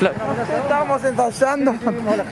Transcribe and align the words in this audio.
Estábamos 0.00 1.04
ensayando, 1.04 1.74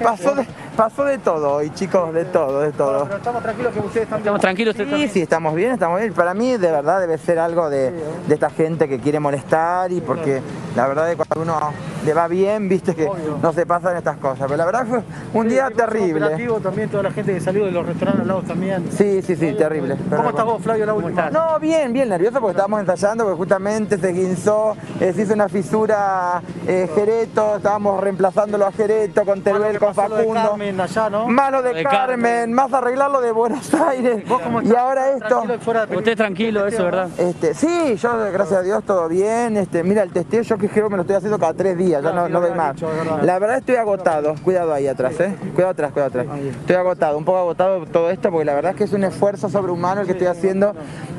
pasó 0.02 0.34
de, 0.34 0.46
pasó 0.76 1.04
de 1.04 1.18
todo 1.18 1.54
hoy, 1.54 1.70
chicos, 1.70 2.12
de 2.14 2.24
todo, 2.26 2.60
de 2.60 2.72
todo. 2.72 3.04
Pero 3.04 3.16
estamos 3.16 3.42
tranquilos 3.42 3.72
que 3.72 3.80
ustedes 3.80 4.02
están 4.04 4.18
Estamos 4.18 4.40
tranquilos. 4.40 4.76
Sí, 4.76 4.84
también? 4.84 5.10
sí, 5.10 5.20
estamos 5.22 5.54
bien, 5.54 5.72
estamos 5.72 6.00
bien. 6.00 6.12
Para 6.12 6.34
mí, 6.34 6.56
de 6.56 6.70
verdad, 6.70 7.00
debe 7.00 7.18
ser 7.18 7.38
algo 7.38 7.68
de, 7.68 7.90
de 7.90 8.34
esta 8.34 8.50
gente 8.50 8.88
que 8.88 9.00
quiere 9.00 9.18
molestar 9.20 9.90
y 9.90 10.00
porque 10.00 10.40
la 10.76 10.86
verdad 10.86 11.10
es 11.10 11.16
que 11.16 11.24
cuando 11.24 11.52
uno 11.52 11.72
le 12.06 12.14
va 12.14 12.28
bien, 12.28 12.68
viste 12.68 12.94
que 12.94 13.08
no 13.42 13.52
se 13.52 13.66
pasan 13.66 13.96
estas 13.96 14.16
cosas. 14.18 14.46
Pero 14.46 14.56
la 14.56 14.64
verdad 14.64 14.86
fue 14.86 15.02
un 15.34 15.48
día 15.48 15.68
terrible. 15.70 16.30
También, 16.62 16.88
toda 16.88 17.02
la 17.02 17.10
gente 17.10 17.34
que 17.34 17.40
salió 17.40 17.64
de 17.64 17.72
los 17.72 17.84
restaurantes 17.84 18.22
al 18.22 18.28
lado 18.28 18.42
también. 18.42 18.86
Sí, 18.92 19.20
sí, 19.22 19.34
sí, 19.34 19.54
terrible. 19.54 19.96
¿Cómo 20.08 20.30
estás 20.30 20.44
vos, 20.44 20.62
Flavio, 20.62 20.86
la 20.86 20.94
última? 20.94 21.30
No, 21.30 21.58
bien, 21.58 21.92
bien 21.92 22.08
nervioso 22.08 22.40
porque 22.40 22.52
estábamos 22.52 22.80
ensayando, 22.80 23.24
porque 23.24 23.38
justamente 23.38 23.98
se 23.98 24.12
guinzó, 24.12 24.76
eh, 25.00 25.12
se 25.12 25.22
hizo 25.22 25.34
una 25.34 25.48
fisura 25.48 26.40
eh, 26.66 26.88
Jereto, 26.94 27.56
estábamos 27.56 28.00
reemplazándolo 28.00 28.66
a 28.66 28.72
Jereto 28.72 29.24
con 29.24 29.42
Teruel, 29.42 29.78
con 29.78 29.88
de 29.88 29.94
Facundo. 29.94 30.34
Carmen 30.34 30.80
allá, 30.80 31.10
¿no? 31.10 31.26
Más 31.26 31.50
lo 31.50 31.62
de, 31.62 31.74
de 31.74 31.82
Carmen, 31.82 32.22
Carmen. 32.22 32.52
más 32.52 32.72
arreglarlo 32.72 33.20
de 33.20 33.32
Buenos 33.32 33.74
Aires. 33.74 34.28
¿Vos 34.28 34.40
cómo 34.42 34.62
y 34.62 34.74
ahora 34.74 35.12
esto. 35.12 35.28
Tranquilo 35.28 35.54
y 35.54 35.58
fuera 35.58 35.80
de 35.80 35.86
peligro. 35.88 36.00
Usted 36.00 36.16
tranquilo, 36.16 36.66
eso, 36.66 36.84
¿verdad? 36.84 37.08
Este, 37.18 37.54
sí, 37.54 37.96
yo 37.96 38.16
gracias 38.32 38.60
a 38.60 38.62
Dios 38.62 38.84
todo 38.84 39.08
bien. 39.08 39.56
Este, 39.56 39.82
mira, 39.82 40.02
el 40.02 40.12
testeo 40.12 40.42
yo 40.42 40.58
que 40.58 40.68
creo 40.68 40.86
que 40.86 40.90
me 40.90 40.96
lo 40.96 41.02
estoy 41.02 41.16
haciendo 41.16 41.38
cada 41.38 41.54
tres 41.54 41.76
días, 41.76 41.95
ya 42.00 42.12
no, 42.12 42.28
no 42.28 42.40
doy 42.40 42.52
más. 42.52 42.76
La 43.22 43.38
verdad 43.38 43.58
estoy 43.58 43.76
agotado, 43.76 44.34
cuidado 44.42 44.72
ahí 44.72 44.86
atrás, 44.86 45.18
eh. 45.20 45.34
Cuidado 45.54 45.72
atrás, 45.72 45.92
cuidado 45.92 46.08
atrás. 46.08 46.26
Estoy 46.60 46.76
agotado, 46.76 47.18
un 47.18 47.24
poco 47.24 47.38
agotado 47.38 47.86
todo 47.86 48.10
esto 48.10 48.30
porque 48.30 48.44
la 48.44 48.54
verdad 48.54 48.72
es 48.72 48.76
que 48.76 48.84
es 48.84 48.92
un 48.92 49.04
esfuerzo 49.04 49.48
sobrehumano 49.48 50.00
el 50.00 50.06
que 50.06 50.12
estoy 50.12 50.28
haciendo 50.28 50.74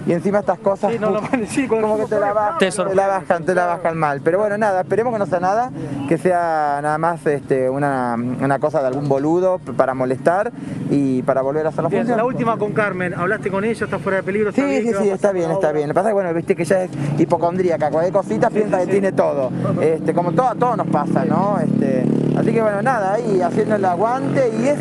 y 0.05 0.13
encima 0.13 0.39
estas 0.39 0.59
cosas 0.59 0.93
como 1.69 1.97
que 1.97 2.05
te 2.05 2.19
la, 2.19 2.33
bajan, 2.33 2.59
Te 2.59 2.95
la 2.95 3.07
bajan, 3.07 3.45
te 3.45 3.55
la 3.55 3.65
bajan 3.65 3.97
mal. 3.97 4.21
Pero 4.21 4.39
bueno, 4.39 4.57
nada, 4.57 4.81
esperemos 4.81 5.13
que 5.13 5.19
no 5.19 5.25
sea 5.25 5.39
nada, 5.39 5.71
que 6.07 6.17
sea 6.17 6.79
nada 6.81 6.97
más 6.97 7.25
este, 7.25 7.69
una, 7.69 8.15
una 8.15 8.59
cosa 8.59 8.81
de 8.81 8.87
algún 8.87 9.09
boludo 9.09 9.59
para 9.75 9.93
molestar 9.93 10.51
y 10.89 11.21
para 11.23 11.41
volver 11.41 11.65
a 11.65 11.69
hacer 11.69 11.83
la 11.83 11.89
Bien, 11.89 12.01
función. 12.03 12.17
la 12.17 12.25
última 12.25 12.57
con 12.57 12.71
Carmen, 12.73 13.13
¿hablaste 13.13 13.49
con 13.51 13.63
ella, 13.65 13.85
está 13.85 13.99
fuera 13.99 14.17
de 14.17 14.23
peligro. 14.23 14.51
Sí, 14.51 14.61
sí, 14.61 14.83
¿Qué 14.83 14.93
va 14.93 14.99
a 14.99 15.03
sí, 15.03 15.09
está 15.09 15.31
bien, 15.31 15.51
está 15.51 15.71
bien. 15.71 15.87
Lo 15.89 15.93
que 15.93 15.95
pasa 15.95 16.09
es 16.09 16.11
que, 16.11 16.13
bueno, 16.15 16.33
viste 16.33 16.55
que 16.55 16.63
ella 16.63 16.83
es 16.83 16.91
hipocondríaca, 17.17 17.91
cualquier 17.91 18.13
cosita 18.13 18.49
piensa 18.49 18.79
que 18.79 18.87
tiene 18.87 19.11
todo. 19.11 19.51
Este, 19.81 20.13
como 20.13 20.31
todo, 20.31 20.47
a 20.47 20.55
todos 20.55 20.77
nos 20.77 20.87
pasa, 20.87 21.25
¿no? 21.25 21.57
Este, 21.59 22.05
así 22.37 22.51
que 22.53 22.61
bueno, 22.61 22.81
nada, 22.81 23.13
ahí 23.13 23.41
haciendo 23.41 23.75
el 23.75 23.85
aguante 23.85 24.49
y 24.61 24.67
es, 24.67 24.77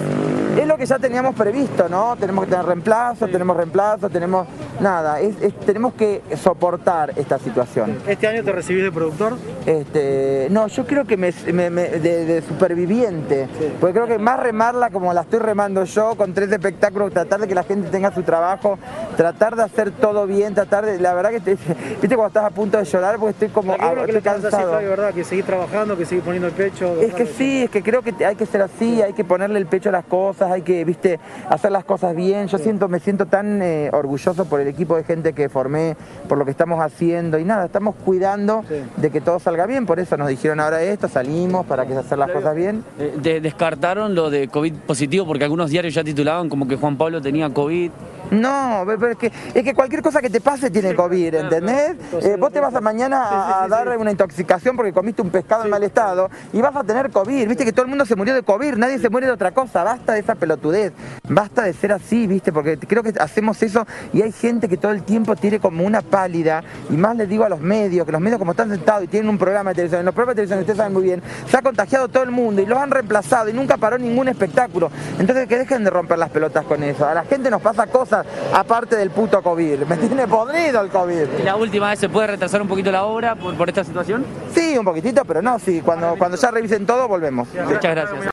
es 0.61 0.67
lo 0.67 0.77
que 0.77 0.87
ya 0.87 0.99
teníamos 0.99 1.35
previsto, 1.35 1.89
¿no? 1.89 2.17
Tenemos 2.17 2.45
que 2.45 2.51
tener 2.51 2.67
reemplazo, 2.67 3.29
tenemos 3.29 3.57
reemplazo, 3.57 4.09
tenemos 4.09 4.47
nada, 4.81 5.21
es- 5.21 5.41
es- 5.43 5.59
tenemos 5.61 5.95
que 5.95 6.23
soportar 6.37 7.12
esta 7.17 7.39
situación. 7.39 7.99
¿Este 8.07 8.27
año 8.27 8.43
te 8.45 8.53
recibís 8.53 8.83
de 8.83 8.93
productor? 8.93 9.37
Este, 9.67 10.49
no, 10.51 10.67
yo 10.69 10.87
creo 10.87 11.05
que 11.05 11.17
me, 11.17 11.33
me- 11.53 11.71
me- 11.71 11.89
de, 11.89 12.25
de 12.25 12.43
superviviente, 12.43 13.49
porque 13.81 13.95
creo 13.95 14.07
que 14.07 14.19
más 14.19 14.39
remarla 14.41 14.91
como 14.91 15.12
la 15.12 15.23
estoy 15.23 15.39
remando 15.41 15.84
yo, 15.84 16.15
con 16.17 16.33
tres 16.34 16.51
espectáculos, 16.53 17.12
tratar 17.12 17.41
de 17.41 17.49
que 17.49 17.55
la 17.55 17.65
gente 17.65 17.89
tenga 17.91 18.12
su 18.12 18.23
trabajo, 18.23 18.79
tratar 19.17 19.57
de 19.57 19.62
hacer 19.65 19.91
todo 19.91 20.27
bien, 20.27 20.55
tratar 20.55 20.84
de, 20.87 20.99
la 21.01 21.15
verdad 21.15 21.31
que 21.31 21.41
te, 21.41 21.51
viste 21.57 22.09
cuando 22.17 22.27
estás 22.29 22.45
a 22.45 22.51
punto 22.51 22.79
de 22.79 22.84
llorar 22.84 23.17
porque 23.19 23.31
estoy 23.33 23.49
como, 23.49 23.73
ah, 23.79 23.93
estoy 24.07 24.21
cansado. 24.23 24.71
Flavio, 24.71 24.91
¿verdad? 24.91 25.15
Que 25.15 25.25
seguís 25.25 25.45
trabajando, 25.45 25.97
que 25.97 26.05
seguís 26.05 26.25
poniendo 26.25 26.49
el 26.49 26.55
pecho. 26.55 27.01
Es 27.01 27.15
que 27.15 27.27
sí, 27.27 27.65
es 27.65 27.71
que 27.71 27.83
creo 27.83 28.03
que 28.03 28.15
hay 28.25 28.37
que 28.37 28.47
ser 28.47 28.62
así, 28.62 29.03
hay 29.03 29.12
que 29.12 29.25
ponerle 29.25 29.59
el 29.59 29.67
pecho 29.67 29.89
a 29.89 29.93
las 29.93 30.05
cosas, 30.05 30.45
hay 30.50 30.62
que, 30.62 30.84
viste, 30.84 31.19
hacer 31.48 31.72
las 31.72 31.84
cosas 31.84 32.14
bien. 32.16 32.47
Yo 32.48 32.58
siento, 32.58 32.89
me 32.89 33.00
siento 33.00 33.27
tan 33.27 33.61
eh, 33.62 33.91
orgulloso 33.92 34.44
por 34.47 34.61
el 34.61 34.69
equipo 34.69 34.97
de 34.97 35.05
gente 35.05 35.33
que 35.33 35.48
formé, 35.48 35.97
por 36.28 36.38
lo 36.38 36.44
que 36.44 36.50
estamos 36.50 36.80
haciendo 36.80 37.38
y 37.38 37.44
nada, 37.44 37.66
estamos 37.66 37.94
cuidando 38.05 38.64
Sí. 38.69 38.75
de 38.97 39.11
que 39.11 39.20
todo 39.20 39.38
salga 39.38 39.66
bien, 39.66 39.86
por 39.86 39.98
eso 40.00 40.16
nos 40.16 40.28
dijeron 40.28 40.61
ahora 40.61 40.83
esto, 40.83 41.08
salimos 41.08 41.66
para 41.66 41.86
que 41.86 41.94
hacer 41.94 42.19
las 42.19 42.30
cosas 42.30 42.55
bien. 42.55 42.84
Eh, 42.98 43.14
de- 43.22 43.41
descartaron 43.41 44.14
lo 44.14 44.30
de 44.30 44.48
COVID 44.48 44.72
positivo 44.86 45.27
porque 45.27 45.44
algunos 45.44 45.70
diarios 45.70 45.94
ya 45.94 46.03
titulaban 46.05 46.48
como 46.48 46.66
que 46.69 46.77
Juan 46.77 46.97
Pablo 46.97 47.20
tenía 47.20 47.48
COVID. 47.50 47.91
No, 48.30 48.84
pero 48.87 49.12
es 49.12 49.19
que, 49.19 49.32
es 49.54 49.62
que 49.62 49.75
cualquier 49.75 50.03
cosa 50.03 50.20
que 50.20 50.31
te 50.31 50.41
pase 50.41 50.70
tiene 50.70 50.94
COVID, 50.94 51.34
¿entendés? 51.34 51.97
Eh, 52.22 52.37
vos 52.38 52.53
te 52.53 52.60
vas 52.60 52.75
a 52.75 52.81
mañana 52.81 53.22
a, 53.22 53.64
a 53.64 53.69
dar 53.69 53.97
una 53.98 54.10
intoxicación 54.10 54.76
porque 54.76 54.92
comiste 54.92 55.22
un 55.22 55.31
pescado 55.31 55.64
en 55.64 55.70
mal 55.70 55.82
estado 55.82 56.28
y 56.53 56.60
vas 56.60 56.75
a 56.75 56.82
tener 56.82 57.10
COVID. 57.10 57.48
Viste 57.48 57.65
que 57.65 57.72
todo 57.72 57.84
el 57.84 57.88
mundo 57.88 58.04
se 58.04 58.16
murió 58.16 58.34
de 58.34 58.42
COVID, 58.42 58.75
nadie 58.76 58.98
se 58.98 59.09
muere 59.09 59.26
de 59.26 59.32
otra 59.32 59.53
cosa. 59.53 59.84
Basta 59.84 60.15
de 60.15 60.20
esa 60.20 60.34
pelotudez, 60.34 60.92
basta 61.28 61.62
de 61.62 61.72
ser 61.72 61.92
así, 61.92 62.26
¿viste? 62.26 62.53
Porque 62.53 62.78
creo 62.78 63.03
que 63.03 63.12
hacemos 63.19 63.62
eso 63.62 63.86
y 64.12 64.22
hay 64.22 64.32
gente 64.32 64.69
que 64.69 64.76
todo 64.76 64.92
el 64.92 65.03
tiempo 65.03 65.36
tiene 65.36 65.60
como 65.60 65.84
una 65.84 66.03
pálida. 66.03 66.62
Y 66.91 66.97
más 66.97 67.16
les 67.16 67.28
digo 67.28 67.44
a 67.44 67.48
los 67.48 67.60
medios, 67.60 68.06
que 68.06 68.12
los 68.12 68.20
medios 68.20 68.38
como 68.38 68.53
están 68.53 68.70
sentados 68.70 69.04
y 69.04 69.06
tienen 69.06 69.28
un 69.28 69.38
programa 69.38 69.70
de 69.70 69.76
televisión, 69.76 70.00
en 70.00 70.06
los 70.06 70.15
programas 70.15 70.36
de 70.36 70.42
televisión 70.42 70.60
ustedes 70.60 70.76
saben 70.78 70.92
muy 70.92 71.03
bien, 71.03 71.22
se 71.48 71.56
ha 71.56 71.62
contagiado 71.62 72.09
todo 72.09 72.22
el 72.22 72.31
mundo 72.31 72.62
y 72.62 72.66
los 72.66 72.78
han 72.78 72.91
reemplazado 72.91 73.48
y 73.48 73.53
nunca 73.53 73.76
paró 73.76 73.98
ningún 73.98 74.28
espectáculo. 74.28 74.91
Entonces 75.19 75.47
que 75.47 75.59
dejen 75.59 75.84
de 75.84 75.91
romper 75.91 76.19
las 76.19 76.31
pelotas 76.31 76.65
con 76.65 76.82
eso. 76.82 77.06
A 77.06 77.15
la 77.15 77.25
gente 77.25 77.50
nos 77.50 77.62
pasa 77.62 77.86
cosas 77.86 78.16
aparte 78.53 78.97
del 78.97 79.10
puto 79.10 79.43
COVID. 79.43 79.81
Me 79.81 79.97
tiene 79.97 80.27
podrido 80.27 80.81
el 80.82 80.91
COVID. 80.91 81.38
¿Y 81.41 81.43
la 81.43 81.56
última 81.56 81.91
vez 81.91 81.99
se 81.99 82.09
puede 82.09 82.28
retrasar 82.28 82.62
un 82.62 82.69
poquito 82.69 82.91
la 82.93 83.04
obra 83.04 83.34
por, 83.34 83.54
por 83.54 83.69
esta 83.69 83.84
situación? 83.84 84.25
Sí, 84.54 84.77
un 84.78 84.84
poquitito, 84.84 85.25
pero 85.25 85.43
no, 85.43 85.59
sí. 85.59 85.82
Cuando, 85.84 86.16
cuando 86.16 86.37
ya 86.37 86.50
revisen 86.50 86.87
todo, 86.87 87.09
volvemos. 87.09 87.49
Muchas 87.49 87.94
gracias. 87.94 88.21